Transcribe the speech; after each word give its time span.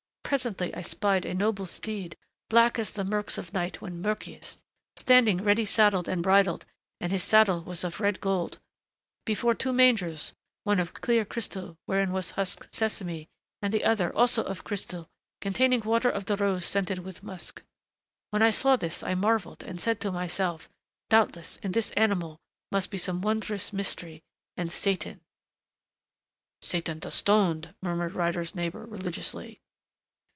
Presently, 0.23 0.73
I 0.73 0.79
spied 0.79 1.25
a 1.25 1.33
noble 1.33 1.65
steed, 1.65 2.15
black 2.47 2.79
as 2.79 2.93
the 2.93 3.03
murks 3.03 3.37
of 3.37 3.51
night 3.51 3.81
when 3.81 4.01
murkiest, 4.01 4.63
standing 4.95 5.43
ready 5.43 5.65
saddled 5.65 6.07
and 6.07 6.23
bridled 6.23 6.65
(and 7.01 7.11
his 7.11 7.21
saddle 7.21 7.59
was 7.63 7.83
of 7.83 7.99
red 7.99 8.21
gold) 8.21 8.57
before 9.25 9.53
two 9.53 9.73
mangers 9.73 10.33
one 10.63 10.79
of 10.79 10.93
clear 10.93 11.25
crystal 11.25 11.77
wherein 11.85 12.13
was 12.13 12.31
husked 12.31 12.73
sesame, 12.73 13.27
and 13.61 13.73
the 13.73 13.83
other, 13.83 14.15
also 14.15 14.41
of 14.45 14.63
crystal 14.63 15.09
containing 15.41 15.81
water 15.81 16.09
of 16.09 16.23
the 16.27 16.37
rose 16.37 16.63
scented 16.65 16.99
with 16.99 17.23
musk. 17.23 17.63
When 18.29 18.41
I 18.41 18.51
saw 18.51 18.77
this 18.77 19.03
I 19.03 19.15
marveled 19.15 19.63
and 19.63 19.81
said 19.81 19.99
to 19.99 20.13
myself, 20.13 20.69
'Doubtless 21.09 21.57
in 21.61 21.73
this 21.73 21.91
animal 21.97 22.39
must 22.71 22.89
be 22.89 22.97
some 22.97 23.21
wondrous 23.21 23.73
mystery, 23.73 24.23
and 24.55 24.71
Satan'" 24.71 25.19
"Satan 26.61 27.01
the 27.01 27.11
Stoned!" 27.11 27.75
murmured 27.81 28.13
Ryder's 28.13 28.55
neighbor 28.55 28.85
religiously. 28.85 29.59